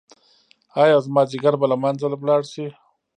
[0.81, 2.65] ایا زما ځیګر به له منځه لاړ شي؟